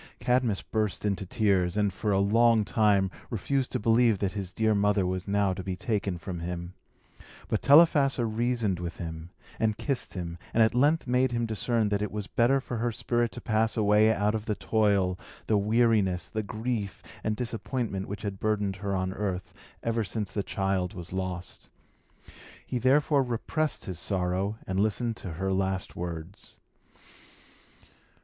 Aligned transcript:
Cadmus 0.19 0.63
burst 0.63 1.05
into 1.05 1.27
tears, 1.27 1.77
and, 1.77 1.93
for 1.93 2.11
a 2.11 2.17
long 2.19 2.65
time, 2.65 3.11
refused 3.29 3.71
to 3.73 3.79
believe 3.79 4.17
that 4.17 4.31
his 4.31 4.51
dear 4.51 4.73
mother 4.73 5.05
was 5.05 5.27
now 5.27 5.53
to 5.53 5.63
be 5.63 5.75
taken 5.75 6.17
from 6.17 6.39
him. 6.39 6.73
But 7.47 7.61
Telephassa 7.61 8.25
reasoned 8.25 8.79
with 8.79 8.97
him, 8.97 9.29
and 9.59 9.77
kissed 9.77 10.15
him, 10.15 10.39
and 10.55 10.63
at 10.63 10.73
length 10.73 11.05
made 11.05 11.33
him 11.33 11.45
discern 11.45 11.89
that 11.89 12.01
it 12.01 12.11
was 12.11 12.25
better 12.25 12.59
for 12.59 12.77
her 12.77 12.91
spirit 12.91 13.31
to 13.33 13.41
pass 13.41 13.77
away 13.77 14.11
out 14.11 14.33
of 14.33 14.45
the 14.45 14.55
toil, 14.55 15.19
the 15.45 15.55
weariness, 15.59 16.29
the 16.29 16.41
grief, 16.41 17.03
and 17.23 17.35
disappointment 17.35 18.07
which 18.07 18.23
had 18.23 18.39
burdened 18.39 18.77
her 18.77 18.95
on 18.95 19.13
earth, 19.13 19.53
ever 19.83 20.03
since 20.03 20.31
the 20.31 20.41
child 20.41 20.95
was 20.95 21.13
lost. 21.13 21.69
He 22.65 22.79
therefore 22.79 23.21
repressed 23.21 23.85
his 23.85 23.99
sorrow, 23.99 24.57
and 24.65 24.79
listened 24.79 25.15
to 25.17 25.33
her 25.33 25.53
last 25.53 25.95
words. 25.95 26.57